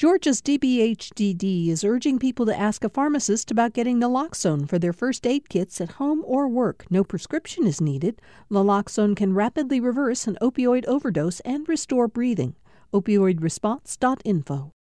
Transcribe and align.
Georgia's 0.00 0.40
DBHDD 0.40 1.68
is 1.68 1.84
urging 1.84 2.18
people 2.18 2.46
to 2.46 2.58
ask 2.58 2.82
a 2.84 2.88
pharmacist 2.88 3.50
about 3.50 3.74
getting 3.74 4.00
naloxone 4.00 4.66
for 4.66 4.78
their 4.78 4.94
first 4.94 5.26
aid 5.26 5.50
kits 5.50 5.78
at 5.78 5.90
home 5.90 6.22
or 6.24 6.48
work. 6.48 6.86
No 6.88 7.04
prescription 7.04 7.66
is 7.66 7.82
needed. 7.82 8.18
Naloxone 8.50 9.14
can 9.14 9.34
rapidly 9.34 9.78
reverse 9.78 10.26
an 10.26 10.38
opioid 10.40 10.86
overdose 10.86 11.40
and 11.40 11.68
restore 11.68 12.08
breathing. 12.08 12.56
Opioidresponse.info. 12.94 14.72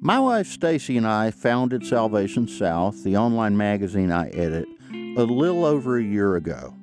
My 0.00 0.18
wife 0.18 0.48
Stacy 0.48 0.96
and 0.96 1.06
I 1.06 1.30
founded 1.30 1.86
Salvation 1.86 2.48
South, 2.48 3.04
the 3.04 3.16
online 3.16 3.56
magazine 3.56 4.10
I 4.10 4.30
edit, 4.30 4.66
a 4.92 5.22
little 5.22 5.64
over 5.64 5.98
a 5.98 6.02
year 6.02 6.34
ago. 6.34 6.74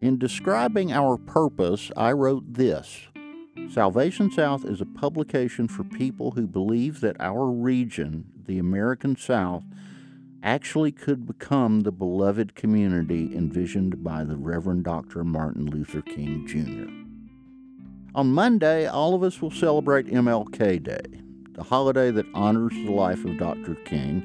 In 0.00 0.18
describing 0.18 0.92
our 0.92 1.16
purpose, 1.16 1.90
I 1.96 2.12
wrote 2.12 2.54
this 2.54 3.08
Salvation 3.70 4.30
South 4.30 4.64
is 4.64 4.80
a 4.80 4.86
publication 4.86 5.66
for 5.66 5.82
people 5.82 6.32
who 6.32 6.46
believe 6.46 7.00
that 7.00 7.20
our 7.20 7.46
region, 7.46 8.24
the 8.46 8.58
American 8.58 9.16
South, 9.16 9.64
actually 10.42 10.92
could 10.92 11.26
become 11.26 11.80
the 11.80 11.90
beloved 11.90 12.54
community 12.54 13.34
envisioned 13.34 14.04
by 14.04 14.22
the 14.22 14.36
Reverend 14.36 14.84
Dr. 14.84 15.24
Martin 15.24 15.66
Luther 15.66 16.00
King 16.00 16.46
Jr. 16.46 16.88
On 18.14 18.32
Monday, 18.32 18.86
all 18.86 19.14
of 19.14 19.24
us 19.24 19.42
will 19.42 19.50
celebrate 19.50 20.06
MLK 20.06 20.82
Day 20.82 21.22
the 21.58 21.64
holiday 21.64 22.12
that 22.12 22.24
honors 22.34 22.72
the 22.72 22.92
life 22.92 23.24
of 23.24 23.36
Dr. 23.36 23.74
King. 23.74 24.22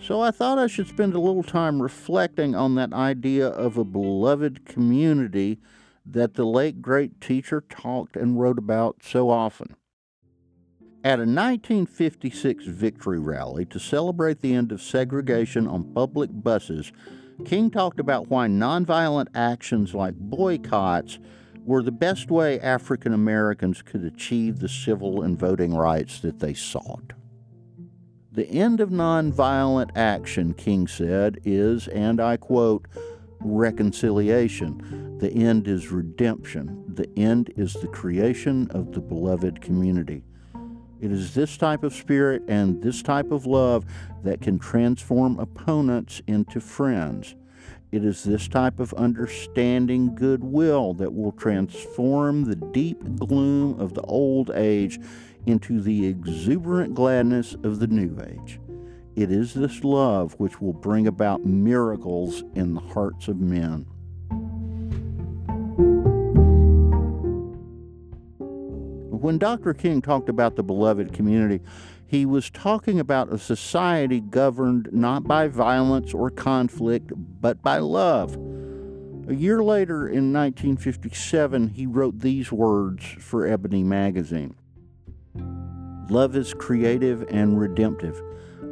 So 0.00 0.20
I 0.20 0.30
thought 0.30 0.58
I 0.58 0.68
should 0.68 0.88
spend 0.88 1.14
a 1.14 1.20
little 1.20 1.42
time 1.42 1.82
reflecting 1.82 2.54
on 2.54 2.76
that 2.76 2.92
idea 2.92 3.48
of 3.48 3.76
a 3.76 3.84
beloved 3.84 4.64
community 4.64 5.58
that 6.06 6.34
the 6.34 6.46
late 6.46 6.80
great 6.80 7.20
teacher 7.20 7.60
talked 7.68 8.16
and 8.16 8.40
wrote 8.40 8.58
about 8.58 9.02
so 9.02 9.28
often. 9.28 9.74
At 11.04 11.18
a 11.18 11.26
1956 11.26 12.64
victory 12.66 13.18
rally 13.18 13.64
to 13.66 13.78
celebrate 13.78 14.40
the 14.40 14.54
end 14.54 14.72
of 14.72 14.82
segregation 14.82 15.66
on 15.66 15.92
public 15.92 16.30
buses, 16.32 16.92
King 17.44 17.70
talked 17.70 18.00
about 18.00 18.28
why 18.28 18.48
nonviolent 18.48 19.28
actions 19.34 19.94
like 19.94 20.14
boycotts 20.14 21.18
were 21.64 21.82
the 21.82 21.92
best 21.92 22.30
way 22.30 22.58
African 22.60 23.12
Americans 23.12 23.82
could 23.82 24.04
achieve 24.04 24.58
the 24.58 24.68
civil 24.68 25.22
and 25.22 25.38
voting 25.38 25.74
rights 25.74 26.20
that 26.20 26.40
they 26.40 26.54
sought. 26.54 27.12
The 28.38 28.48
end 28.52 28.78
of 28.78 28.90
nonviolent 28.90 29.96
action, 29.96 30.54
King 30.54 30.86
said, 30.86 31.40
is, 31.44 31.88
and 31.88 32.20
I 32.20 32.36
quote, 32.36 32.86
reconciliation. 33.40 35.18
The 35.18 35.32
end 35.32 35.66
is 35.66 35.90
redemption. 35.90 36.84
The 36.86 37.10
end 37.18 37.52
is 37.56 37.72
the 37.72 37.88
creation 37.88 38.70
of 38.70 38.92
the 38.92 39.00
beloved 39.00 39.60
community. 39.60 40.22
It 41.00 41.10
is 41.10 41.34
this 41.34 41.56
type 41.56 41.82
of 41.82 41.92
spirit 41.92 42.44
and 42.46 42.80
this 42.80 43.02
type 43.02 43.32
of 43.32 43.44
love 43.44 43.84
that 44.22 44.40
can 44.40 44.60
transform 44.60 45.40
opponents 45.40 46.22
into 46.28 46.60
friends. 46.60 47.34
It 47.90 48.04
is 48.04 48.22
this 48.22 48.48
type 48.48 48.80
of 48.80 48.92
understanding 48.94 50.14
goodwill 50.14 50.94
that 50.94 51.14
will 51.14 51.32
transform 51.32 52.44
the 52.44 52.56
deep 52.56 53.02
gloom 53.18 53.80
of 53.80 53.94
the 53.94 54.02
old 54.02 54.50
age 54.50 55.00
into 55.46 55.80
the 55.80 56.06
exuberant 56.06 56.94
gladness 56.94 57.54
of 57.62 57.78
the 57.78 57.86
new 57.86 58.18
age. 58.20 58.60
It 59.16 59.32
is 59.32 59.54
this 59.54 59.82
love 59.82 60.34
which 60.38 60.60
will 60.60 60.74
bring 60.74 61.06
about 61.06 61.44
miracles 61.44 62.44
in 62.54 62.74
the 62.74 62.80
hearts 62.80 63.26
of 63.26 63.40
men. 63.40 63.86
When 69.10 69.38
Dr. 69.38 69.74
King 69.74 70.00
talked 70.00 70.28
about 70.28 70.54
the 70.54 70.62
beloved 70.62 71.12
community, 71.12 71.60
he 72.08 72.24
was 72.24 72.48
talking 72.48 72.98
about 72.98 73.30
a 73.30 73.38
society 73.38 74.18
governed 74.18 74.88
not 74.92 75.24
by 75.24 75.46
violence 75.46 76.14
or 76.14 76.30
conflict, 76.30 77.12
but 77.14 77.62
by 77.62 77.76
love. 77.76 78.34
A 79.28 79.34
year 79.34 79.62
later, 79.62 80.08
in 80.08 80.32
1957, 80.32 81.68
he 81.68 81.86
wrote 81.86 82.20
these 82.20 82.50
words 82.50 83.04
for 83.18 83.46
Ebony 83.46 83.82
magazine 83.82 84.54
Love 86.08 86.34
is 86.34 86.54
creative 86.54 87.26
and 87.28 87.60
redemptive. 87.60 88.22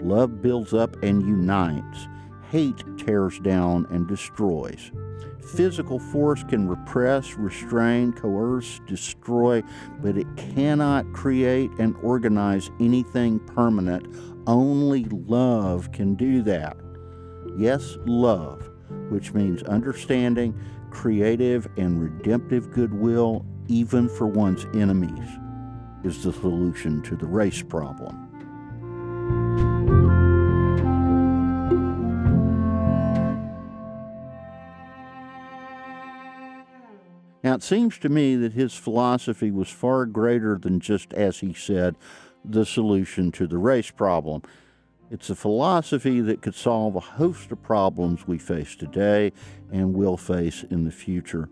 Love 0.01 0.41
builds 0.41 0.73
up 0.73 0.97
and 1.03 1.21
unites. 1.21 2.09
Hate 2.51 2.83
tears 2.97 3.39
down 3.41 3.87
and 3.91 4.09
destroys. 4.09 4.91
Physical 5.55 5.99
force 5.99 6.43
can 6.43 6.69
repress, 6.69 7.35
restrain, 7.35 8.13
coerce, 8.13 8.81
destroy, 8.87 9.63
but 10.01 10.19
it 10.19 10.27
cannot 10.37 11.13
create 11.13 11.71
and 11.79 11.95
organize 12.03 12.71
anything 12.81 13.39
permanent. 13.39 14.07
Only 14.47 15.05
love 15.05 15.93
can 15.93 16.17
do 16.17 16.43
that. 16.43 16.77
Yes, 17.57 17.97
love, 18.07 18.69
which 19.09 19.35
means 19.35 19.63
understanding, 19.63 20.59
creative, 20.91 21.69
and 21.77 22.03
redemptive 22.03 22.73
goodwill, 22.73 23.47
even 23.69 24.09
for 24.09 24.27
one's 24.27 24.65
enemies, 24.75 25.29
is 26.03 26.25
the 26.25 26.33
solution 26.33 27.03
to 27.03 27.17
the 27.17 27.27
race 27.27 27.63
problem. 27.63 28.36
Now, 37.47 37.55
it 37.55 37.63
seems 37.63 37.97
to 37.99 38.09
me 38.09 38.35
that 38.35 38.55
his 38.55 38.75
philosophy 38.75 39.53
was 39.53 39.69
far 39.69 40.05
greater 40.05 40.59
than 40.59 40.81
just, 40.81 41.13
as 41.13 41.39
he 41.39 41.53
said, 41.53 41.95
the 42.45 42.67
solution 42.67 43.31
to 43.31 43.47
the 43.47 43.57
race 43.57 43.93
problem. 43.93 44.43
It's 45.13 45.31
a 45.31 45.37
philosophy 45.37 46.21
that 46.23 46.43
could 46.43 46.57
solve 46.57 46.97
a 46.97 47.01
host 47.01 47.53
of 47.53 47.63
problems 47.63 48.27
we 48.27 48.37
face 48.37 48.75
today 48.75 49.33
and 49.71 49.95
will 49.95 50.17
face 50.17 50.65
in 50.73 50.83
the 50.83 50.91
future. 50.91 51.49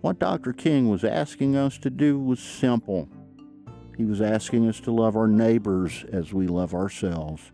What 0.00 0.18
Dr. 0.20 0.54
King 0.54 0.88
was 0.88 1.04
asking 1.04 1.54
us 1.54 1.76
to 1.80 1.90
do 1.90 2.18
was 2.18 2.40
simple. 2.40 3.06
He 3.98 4.06
was 4.06 4.22
asking 4.22 4.66
us 4.70 4.80
to 4.80 4.90
love 4.90 5.16
our 5.16 5.28
neighbors 5.28 6.06
as 6.14 6.32
we 6.32 6.46
love 6.46 6.72
ourselves. 6.72 7.52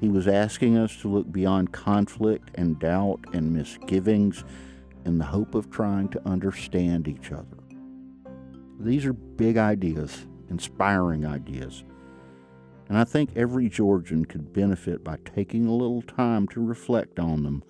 He 0.00 0.08
was 0.08 0.28
asking 0.28 0.78
us 0.78 0.96
to 1.00 1.08
look 1.08 1.32
beyond 1.32 1.72
conflict 1.72 2.52
and 2.54 2.78
doubt 2.78 3.24
and 3.32 3.52
misgivings 3.52 4.44
in 5.06 5.18
the 5.18 5.24
hope 5.24 5.54
of 5.54 5.70
trying 5.70 6.08
to 6.08 6.28
understand 6.28 7.06
each 7.06 7.30
other. 7.30 7.56
These 8.80 9.06
are 9.06 9.12
big 9.12 9.56
ideas, 9.56 10.26
inspiring 10.50 11.24
ideas. 11.24 11.84
And 12.88 12.98
I 12.98 13.04
think 13.04 13.30
every 13.36 13.68
Georgian 13.68 14.24
could 14.24 14.52
benefit 14.52 15.04
by 15.04 15.18
taking 15.24 15.66
a 15.66 15.74
little 15.74 16.02
time 16.02 16.48
to 16.48 16.60
reflect 16.60 17.18
on 17.18 17.44
them 17.44 17.62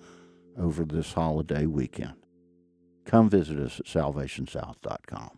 over 0.57 0.83
this 0.83 1.13
holiday 1.13 1.67
weekend. 1.67 2.15
Come 3.05 3.29
visit 3.29 3.59
us 3.59 3.79
at 3.79 3.85
salvationsouth.com. 3.85 5.37